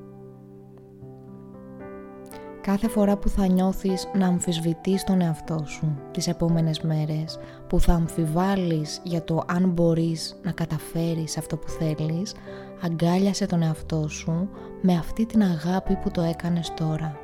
Κάθε 2.68 2.88
φορά 2.88 3.18
που 3.18 3.30
θα 3.30 3.48
νιώθεις 3.48 4.08
να 4.14 4.28
αμφισβητείς 4.28 5.04
τον 5.04 5.22
εαυτό 5.22 5.64
σου 5.66 6.00
τις 6.12 6.28
επόμενες 6.28 6.82
μέρες, 6.82 7.40
που 7.68 7.80
θα 7.80 7.94
αμφιβάλλεις 7.94 9.02
για 9.04 9.24
το 9.24 9.44
αν 9.48 9.70
μπορείς 9.70 10.40
να 10.44 10.52
καταφέρεις 10.52 11.38
αυτό 11.38 11.58
που 11.58 11.70
θέλεις, 11.70 12.34
αγκάλιασε 12.82 13.46
τον 13.46 13.62
εαυτό 13.62 14.08
σου 14.08 14.50
με 14.82 14.94
αυτή 14.94 15.26
την 15.26 15.42
αγάπη 15.42 15.96
που 15.96 16.12
το 16.12 16.22
έκανες 16.22 16.74
τώρα. 16.74 17.20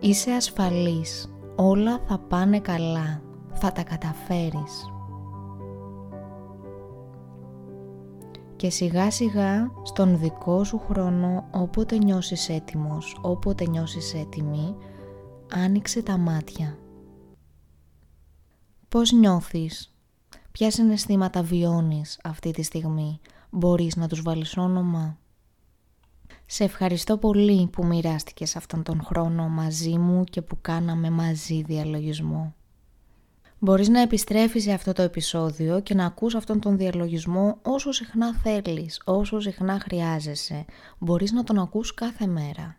Είσαι 0.00 0.30
ασφαλής, 0.30 1.34
όλα 1.56 2.00
θα 2.06 2.18
πάνε 2.18 2.60
καλά, 2.60 3.22
θα 3.52 3.72
τα 3.72 3.82
καταφέρεις. 3.82 4.93
Και 8.56 8.70
σιγά 8.70 9.10
σιγά 9.10 9.70
στον 9.82 10.18
δικό 10.18 10.64
σου 10.64 10.78
χρόνο 10.78 11.48
όποτε 11.50 11.96
νιώσεις 11.96 12.48
έτοιμος, 12.48 13.18
όποτε 13.22 13.68
νιώσεις 13.68 14.14
έτοιμη, 14.14 14.76
άνοιξε 15.52 16.02
τα 16.02 16.18
μάτια. 16.18 16.78
Πώς 18.88 19.12
νιώθεις, 19.12 19.94
ποια 20.52 20.70
συναισθήματα 20.70 21.42
βιώνεις 21.42 22.20
αυτή 22.24 22.50
τη 22.50 22.62
στιγμή, 22.62 23.20
μπορείς 23.50 23.96
να 23.96 24.08
τους 24.08 24.22
βάλεις 24.22 24.56
όνομα; 24.56 25.18
Σε 26.46 26.64
ευχαριστώ 26.64 27.18
πολύ 27.18 27.68
που 27.68 27.86
μοιράστηκες 27.86 28.56
αυτόν 28.56 28.82
τον 28.82 29.02
χρόνο 29.02 29.48
μαζί 29.48 29.98
μου 29.98 30.24
και 30.24 30.42
που 30.42 30.58
κάναμε 30.60 31.10
μαζί 31.10 31.62
διαλογισμό. 31.62 32.54
Μπορείς 33.64 33.88
να 33.88 34.00
επιστρέφεις 34.00 34.62
σε 34.62 34.72
αυτό 34.72 34.92
το 34.92 35.02
επεισόδιο 35.02 35.80
και 35.80 35.94
να 35.94 36.06
ακούς 36.06 36.34
αυτόν 36.34 36.60
τον 36.60 36.76
διαλογισμό 36.76 37.58
όσο 37.62 37.92
συχνά 37.92 38.34
θέλεις, 38.34 39.00
όσο 39.04 39.40
συχνά 39.40 39.80
χρειάζεσαι. 39.80 40.64
Μπορείς 40.98 41.32
να 41.32 41.44
τον 41.44 41.58
ακούς 41.58 41.94
κάθε 41.94 42.26
μέρα. 42.26 42.76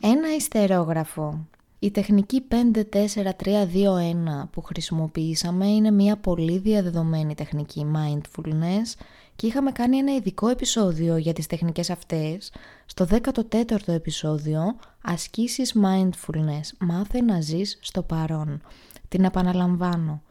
Ένα 0.00 0.34
ιστερόγραφο. 0.34 1.46
Η 1.78 1.90
τεχνική 1.90 2.46
54321 2.48 2.54
που 4.50 4.62
χρησιμοποιήσαμε 4.62 5.66
είναι 5.66 5.90
μια 5.90 6.16
πολύ 6.16 6.58
διαδεδομένη 6.58 7.34
τεχνική 7.34 7.86
mindfulness 7.94 9.02
και 9.42 9.48
είχαμε 9.48 9.72
κάνει 9.72 9.96
ένα 9.96 10.14
ειδικό 10.14 10.48
επεισόδιο 10.48 11.16
για 11.16 11.32
τις 11.32 11.46
τεχνικές 11.46 11.90
αυτές 11.90 12.52
στο 12.86 13.06
14ο 13.10 13.88
επεισόδιο 13.88 14.62
«Ασκήσεις 15.02 15.74
mindfulness, 15.82 16.76
μάθε 16.78 17.22
να 17.22 17.40
ζεις 17.40 17.78
στο 17.80 18.02
παρόν». 18.02 18.60
Την 19.08 19.24
επαναλαμβάνω. 19.24 20.22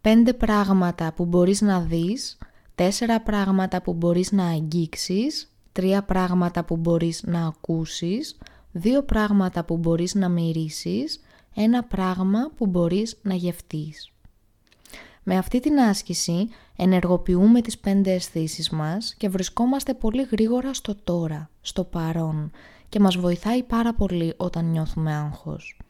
Πέντε 0.00 0.32
πράγματα 0.32 1.12
που 1.12 1.24
μπορείς 1.24 1.60
να 1.60 1.80
δεις, 1.80 2.38
τέσσερα 2.74 3.20
πράγματα 3.20 3.82
που 3.82 3.92
μπορείς 3.92 4.32
να 4.32 4.46
αγγίξεις, 4.46 5.52
τρία 5.72 6.02
πράγματα 6.02 6.64
που 6.64 6.76
μπορείς 6.76 7.22
να 7.26 7.46
ακούσεις, 7.46 8.38
δύο 8.72 9.02
πράγματα 9.02 9.64
που 9.64 9.76
μπορείς 9.76 10.14
να 10.14 10.28
μυρίσεις, 10.28 11.20
ένα 11.54 11.84
πράγμα 11.84 12.50
που 12.56 12.66
μπορείς 12.66 13.18
να 13.22 13.34
γευτείς. 13.34 14.12
Με 15.30 15.36
αυτή 15.36 15.60
την 15.60 15.78
άσκηση 15.78 16.48
ενεργοποιούμε 16.76 17.60
τις 17.60 17.78
πέντε 17.78 18.12
αισθήσεις 18.12 18.70
μας 18.70 19.14
και 19.14 19.28
βρισκόμαστε 19.28 19.94
πολύ 19.94 20.22
γρήγορα 20.22 20.74
στο 20.74 20.94
τώρα, 21.04 21.50
στο 21.60 21.84
παρόν 21.84 22.50
και 22.88 23.00
μας 23.00 23.16
βοηθάει 23.16 23.62
πάρα 23.62 23.94
πολύ 23.94 24.34
όταν 24.36 24.70
νιώθουμε 24.70 25.14
άγχος. 25.14 25.80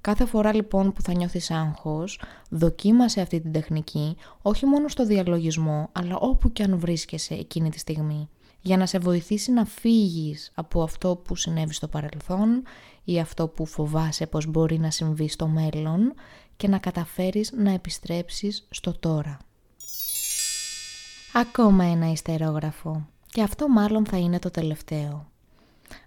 Κάθε 0.00 0.24
φορά 0.24 0.54
λοιπόν 0.54 0.92
που 0.92 1.02
θα 1.02 1.14
νιώθεις 1.14 1.50
άγχος, 1.50 2.20
δοκίμασε 2.50 3.20
αυτή 3.20 3.40
την 3.40 3.52
τεχνική 3.52 4.16
όχι 4.42 4.66
μόνο 4.66 4.88
στο 4.88 5.04
διαλογισμό, 5.04 5.88
αλλά 5.92 6.16
όπου 6.16 6.52
και 6.52 6.62
αν 6.62 6.78
βρίσκεσαι 6.78 7.34
εκείνη 7.34 7.70
τη 7.70 7.78
στιγμή, 7.78 8.28
για 8.60 8.76
να 8.76 8.86
σε 8.86 8.98
βοηθήσει 8.98 9.52
να 9.52 9.64
φύγεις 9.64 10.52
από 10.54 10.82
αυτό 10.82 11.16
που 11.16 11.36
συνέβη 11.36 11.72
στο 11.72 11.88
παρελθόν 11.88 12.62
ή 13.04 13.20
αυτό 13.20 13.48
που 13.48 13.66
φοβάσαι 13.66 14.26
πως 14.26 14.46
μπορεί 14.46 14.78
να 14.78 14.90
συμβεί 14.90 15.28
στο 15.28 15.46
μέλλον 15.46 16.14
και 16.58 16.68
να 16.68 16.78
καταφέρεις 16.78 17.52
να 17.56 17.70
επιστρέψεις 17.70 18.66
στο 18.70 18.98
τώρα. 18.98 19.38
Ακόμα 21.32 21.84
ένα 21.84 22.10
ιστερόγραφο 22.10 23.08
και 23.26 23.42
αυτό 23.42 23.68
μάλλον 23.68 24.06
θα 24.06 24.16
είναι 24.16 24.38
το 24.38 24.50
τελευταίο. 24.50 25.26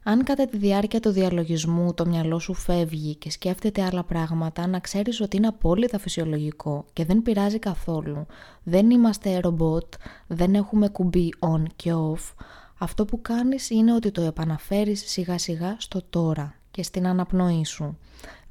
Αν 0.03 0.23
κατά 0.23 0.47
τη 0.47 0.57
διάρκεια 0.57 0.99
του 0.99 1.09
διαλογισμού 1.09 1.93
το 1.93 2.05
μυαλό 2.05 2.39
σου 2.39 2.53
φεύγει 2.53 3.15
και 3.15 3.31
σκέφτεται 3.31 3.83
άλλα 3.83 4.03
πράγματα, 4.03 4.67
να 4.67 4.79
ξέρεις 4.79 5.21
ότι 5.21 5.37
είναι 5.37 5.47
απόλυτα 5.47 5.99
φυσιολογικό 5.99 6.85
και 6.93 7.05
δεν 7.05 7.21
πειράζει 7.21 7.59
καθόλου. 7.59 8.25
Δεν 8.63 8.89
είμαστε 8.89 9.39
ρομπότ, 9.39 9.93
δεν 10.27 10.55
έχουμε 10.55 10.89
κουμπί 10.89 11.33
on 11.39 11.63
και 11.75 11.93
off. 11.93 12.33
Αυτό 12.77 13.05
που 13.05 13.21
κάνεις 13.21 13.69
είναι 13.69 13.93
ότι 13.93 14.11
το 14.11 14.21
επαναφέρεις 14.21 15.03
σιγά 15.05 15.37
σιγά 15.37 15.75
στο 15.79 16.01
τώρα 16.09 16.55
και 16.71 16.83
στην 16.83 17.07
αναπνοή 17.07 17.65
σου. 17.65 17.97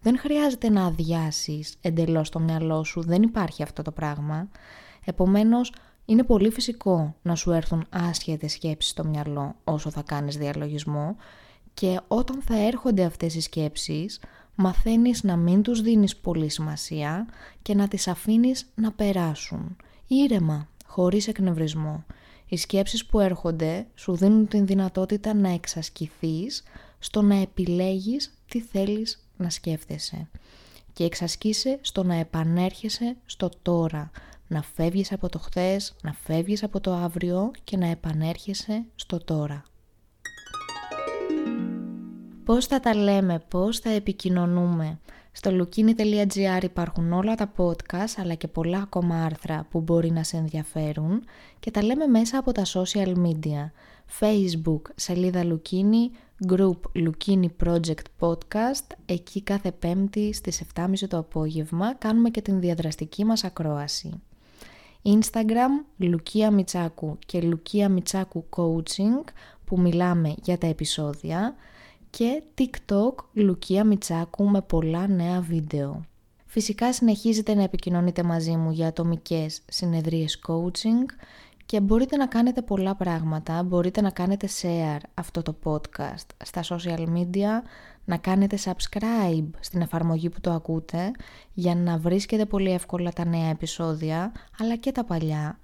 Δεν 0.03 0.19
χρειάζεται 0.19 0.71
να 0.71 0.85
αδειάσεις 0.85 1.77
εντελώς 1.81 2.29
το 2.31 2.39
μυαλό 2.39 2.85
σου, 2.85 3.03
δεν 3.03 3.23
υπάρχει 3.23 3.63
αυτό 3.63 3.83
το 3.83 3.91
πράγμα. 3.91 4.49
Επομένως, 5.05 5.73
είναι 6.05 6.25
πολύ 6.25 6.51
φυσικό 6.51 7.15
να 7.23 7.35
σου 7.35 7.51
έρθουν 7.51 7.87
άσχετες 7.91 8.53
σκέψεις 8.53 8.91
στο 8.91 9.05
μυαλό 9.05 9.55
όσο 9.65 9.91
θα 9.91 10.03
κάνεις 10.03 10.37
διαλογισμό 10.37 11.17
και 11.75 12.01
όταν 12.09 12.43
θα 12.43 12.67
έρχονται 12.67 13.05
αυτές 13.05 13.35
οι 13.35 13.41
σκέψεις 13.41 14.21
μαθαίνεις 14.55 15.23
να 15.23 15.37
μην 15.37 15.63
τους 15.63 15.81
δίνεις 15.81 16.17
πολύ 16.17 16.49
σημασία 16.49 17.27
και 17.63 17.75
να 17.75 17.89
τις 17.89 18.09
αφήνεις 18.09 18.71
να 18.75 18.93
περάσουν. 18.93 19.77
Ήρεμα, 20.07 20.69
χωρίς 20.87 21.29
εκνευρισμό. 21.29 22.05
Οι 22.47 22.57
σκέψεις 22.57 23.07
που 23.07 23.21
έρχονται 23.21 23.87
σου 23.95 24.17
δίνουν 24.17 24.49
την 24.49 24.67
δυνατότητα 24.67 25.35
να 25.35 25.49
εξασκηθείς 25.49 26.63
στο 26.99 27.23
να 27.23 27.35
επιλέγεις 27.35 28.39
τι 28.49 28.61
θέλεις 28.61 29.30
να 29.41 29.51
σκέφτεσαι 29.51 30.29
και 30.93 31.05
εξασκείσαι 31.05 31.79
στο 31.81 32.03
να 32.03 32.15
επανέρχεσαι 32.15 33.17
στο 33.27 33.51
τώρα, 33.63 34.11
να 34.49 34.63
φεύγεις 34.63 35.13
από 35.13 35.29
το 35.29 35.39
χθες, 35.39 35.95
να 36.03 36.13
φεύγεις 36.13 36.63
από 36.63 36.81
το 36.81 36.93
αύριο 36.93 37.51
και 37.65 37.77
να 37.77 37.87
επανέρχεσαι 37.87 38.85
στο 38.95 39.25
τώρα. 39.25 39.63
Πώς 42.45 42.67
θα 42.67 42.81
τα 42.81 42.95
λέμε, 42.95 43.43
πώς 43.49 43.79
θα 43.79 43.91
επικοινωνούμε; 43.91 44.99
Στο 45.33 45.51
lukini.gr 45.51 46.63
υπάρχουν 46.63 47.13
όλα 47.13 47.35
τα 47.35 47.53
podcast 47.57 48.15
αλλά 48.17 48.35
και 48.35 48.49
πολλά 48.49 48.79
ακόμα 48.79 49.25
άρθρα 49.25 49.67
που 49.71 49.81
μπορεί 49.81 50.11
να 50.11 50.23
σε 50.23 50.37
ενδιαφέρουν 50.37 51.25
και 51.61 51.71
τα 51.71 51.83
λέμε 51.83 52.07
μέσα 52.07 52.39
από 52.39 52.53
τα 52.53 52.63
social 52.67 53.15
media. 53.15 53.71
Facebook, 54.21 54.81
σελίδα 54.95 55.43
Lukini, 55.45 56.11
group 56.53 56.77
Lukini 56.95 57.47
Project 57.65 58.05
Podcast, 58.21 58.87
εκεί 59.07 59.43
κάθε 59.43 59.73
πέμπτη 59.73 60.33
στις 60.33 60.63
7.30 60.75 60.87
το 61.09 61.19
απόγευμα 61.19 61.95
κάνουμε 61.95 62.31
και 62.31 62.43
την 62.43 62.61
διαδραστική 62.61 63.25
μας 63.25 63.45
ακρόαση. 63.45 64.21
Instagram 65.03 65.85
Λουκία 65.97 66.51
Μιτσάκου 66.51 67.19
και 67.27 67.41
Λουκία 67.41 67.89
Μιτσάκου 67.89 68.45
Coaching 68.57 69.25
που 69.65 69.81
μιλάμε 69.81 70.35
για 70.43 70.59
τα 70.59 70.67
επεισόδια 70.67 71.55
και 72.11 72.43
TikTok 72.59 73.15
Λουκία 73.33 73.85
Μιτσάκου 73.85 74.49
με 74.49 74.61
πολλά 74.61 75.09
νέα 75.09 75.41
βίντεο. 75.41 76.05
Φυσικά 76.47 76.93
συνεχίζετε 76.93 77.55
να 77.55 77.63
επικοινωνείτε 77.63 78.23
μαζί 78.23 78.57
μου 78.57 78.71
για 78.71 78.87
ατομικές 78.87 79.63
συνεδρίες 79.69 80.41
coaching 80.47 81.05
και 81.71 81.81
μπορείτε 81.81 82.17
να 82.17 82.27
κάνετε 82.27 82.63
πολλά 82.63 82.95
πράγματα, 82.95 83.63
μπορείτε 83.63 84.01
να 84.01 84.11
κάνετε 84.11 84.49
share 84.63 85.01
αυτό 85.15 85.43
το 85.43 85.57
podcast 85.65 86.27
στα 86.45 86.63
social 86.65 87.07
media, 87.07 87.49
να 88.05 88.17
κάνετε 88.17 88.59
subscribe 88.65 89.49
στην 89.61 89.81
εφαρμογή 89.81 90.29
που 90.29 90.41
το 90.41 90.51
ακούτε 90.51 91.11
για 91.53 91.75
να 91.75 91.99
βρίσκετε 91.99 92.45
πολύ 92.45 92.73
εύκολα 92.73 93.11
τα 93.11 93.25
νέα 93.25 93.49
επεισόδια 93.51 94.33
αλλά 94.59 94.77
και 94.77 94.93
τα 94.93 95.05
παλιά. 95.05 95.59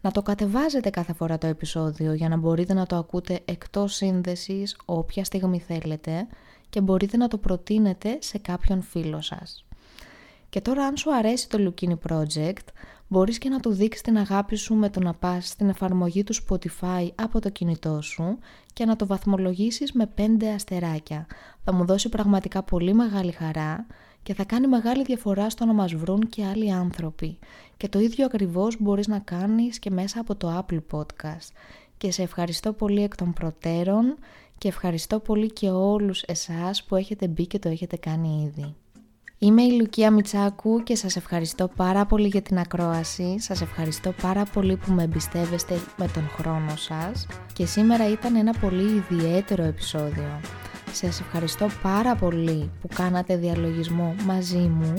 Να 0.00 0.10
το 0.10 0.22
κατεβάζετε 0.22 0.90
κάθε 0.90 1.12
φορά 1.12 1.38
το 1.38 1.46
επεισόδιο 1.46 2.12
για 2.12 2.28
να 2.28 2.36
μπορείτε 2.36 2.74
να 2.74 2.86
το 2.86 2.96
ακούτε 2.96 3.40
εκτός 3.44 3.94
σύνδεσης 3.94 4.76
όποια 4.84 5.24
στιγμή 5.24 5.60
θέλετε 5.60 6.26
και 6.70 6.80
μπορείτε 6.80 7.16
να 7.16 7.28
το 7.28 7.38
προτείνετε 7.38 8.18
σε 8.20 8.38
κάποιον 8.38 8.82
φίλο 8.82 9.20
σας. 9.20 9.67
Και 10.48 10.60
τώρα 10.60 10.84
αν 10.84 10.96
σου 10.96 11.14
αρέσει 11.14 11.48
το 11.48 11.58
Lukini 11.60 12.10
Project 12.10 12.66
μπορείς 13.08 13.38
και 13.38 13.48
να 13.48 13.60
του 13.60 13.70
δείξεις 13.70 14.02
την 14.02 14.18
αγάπη 14.18 14.56
σου 14.56 14.74
με 14.74 14.90
το 14.90 15.00
να 15.00 15.14
πας 15.14 15.48
στην 15.48 15.68
εφαρμογή 15.68 16.24
του 16.24 16.34
Spotify 16.34 17.08
από 17.14 17.40
το 17.40 17.48
κινητό 17.48 18.02
σου 18.02 18.38
και 18.72 18.84
να 18.84 18.96
το 18.96 19.06
βαθμολογήσεις 19.06 19.92
με 19.92 20.10
5 20.18 20.22
αστεράκια. 20.54 21.26
Θα 21.64 21.72
μου 21.72 21.84
δώσει 21.84 22.08
πραγματικά 22.08 22.62
πολύ 22.62 22.94
μεγάλη 22.94 23.32
χαρά 23.32 23.86
και 24.22 24.34
θα 24.34 24.44
κάνει 24.44 24.66
μεγάλη 24.66 25.04
διαφορά 25.04 25.50
στο 25.50 25.64
να 25.64 25.72
μας 25.72 25.94
βρουν 25.94 26.28
και 26.28 26.44
άλλοι 26.44 26.72
άνθρωποι. 26.72 27.38
Και 27.76 27.88
το 27.88 27.98
ίδιο 27.98 28.24
ακριβώς 28.24 28.76
μπορείς 28.80 29.06
να 29.06 29.18
κάνεις 29.18 29.78
και 29.78 29.90
μέσα 29.90 30.20
από 30.20 30.34
το 30.34 30.64
Apple 30.66 30.80
Podcast. 30.92 31.48
Και 31.96 32.10
σε 32.10 32.22
ευχαριστώ 32.22 32.72
πολύ 32.72 33.02
εκ 33.02 33.16
των 33.16 33.32
προτέρων 33.32 34.16
και 34.58 34.68
ευχαριστώ 34.68 35.20
πολύ 35.20 35.52
και 35.52 35.70
όλους 35.70 36.22
εσάς 36.22 36.84
που 36.84 36.96
έχετε 36.96 37.28
μπει 37.28 37.46
και 37.46 37.58
το 37.58 37.68
έχετε 37.68 37.96
κάνει 37.96 38.52
ήδη. 38.54 38.74
Είμαι 39.40 39.62
η 39.62 39.72
Λουκία 39.72 40.10
Μιτσάκου 40.10 40.82
και 40.82 40.96
σας 40.96 41.16
ευχαριστώ 41.16 41.68
πάρα 41.76 42.06
πολύ 42.06 42.26
για 42.26 42.42
την 42.42 42.58
ακρόαση. 42.58 43.36
Σας 43.38 43.60
ευχαριστώ 43.60 44.12
πάρα 44.22 44.44
πολύ 44.44 44.76
που 44.76 44.92
με 44.92 45.02
εμπιστεύεστε 45.02 45.80
με 45.96 46.08
τον 46.14 46.28
χρόνο 46.28 46.76
σας 46.76 47.26
και 47.52 47.66
σήμερα 47.66 48.10
ήταν 48.10 48.36
ένα 48.36 48.52
πολύ 48.60 48.82
ιδιαίτερο 48.82 49.62
επεισόδιο. 49.62 50.40
Σας 50.92 51.20
ευχαριστώ 51.20 51.68
πάρα 51.82 52.14
πολύ 52.14 52.70
που 52.80 52.88
κάνατε 52.94 53.36
διαλογισμό 53.36 54.14
μαζί 54.24 54.56
μου 54.56 54.94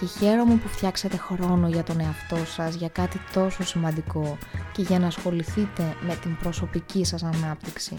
και 0.00 0.06
χαίρομαι 0.06 0.54
που 0.54 0.68
φτιάξατε 0.68 1.16
χρόνο 1.16 1.68
για 1.68 1.82
τον 1.82 2.00
εαυτό 2.00 2.36
σας, 2.46 2.74
για 2.74 2.88
κάτι 2.88 3.20
τόσο 3.32 3.64
σημαντικό 3.64 4.38
και 4.72 4.82
για 4.82 4.98
να 4.98 5.06
ασχοληθείτε 5.06 5.96
με 6.00 6.14
την 6.22 6.36
προσωπική 6.36 7.04
σας 7.04 7.22
ανάπτυξη. 7.22 7.94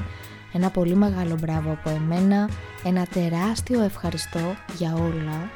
Ένα 0.54 0.70
πολύ 0.70 0.96
μεγάλο 0.96 1.38
μπράβο 1.42 1.72
από 1.72 1.90
εμένα, 1.90 2.50
ένα 2.84 3.06
τεράστιο 3.06 3.82
ευχαριστώ 3.82 4.56
για 4.78 4.94
όλα. 4.94 5.50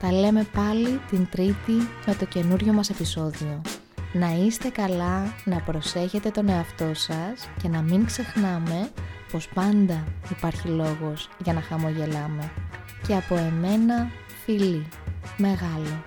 Τα 0.00 0.12
λέμε 0.12 0.46
πάλι 0.52 1.00
την 1.10 1.28
Τρίτη 1.30 1.88
με 2.06 2.14
το 2.14 2.24
καινούριο 2.24 2.72
μας 2.72 2.90
επεισόδιο. 2.90 3.60
Να 4.12 4.28
είστε 4.46 4.68
καλά, 4.68 5.34
να 5.44 5.60
προσέχετε 5.60 6.30
τον 6.30 6.48
εαυτό 6.48 6.90
σας 6.94 7.48
και 7.62 7.68
να 7.68 7.82
μην 7.82 8.04
ξεχνάμε 8.04 8.90
πως 9.30 9.48
πάντα 9.48 10.04
υπάρχει 10.30 10.68
λόγος 10.68 11.28
για 11.38 11.52
να 11.52 11.60
χαμογελάμε. 11.60 12.50
Και 13.06 13.14
από 13.14 13.36
εμένα, 13.36 14.10
φίλοι, 14.44 14.86
μεγάλο. 15.36 16.04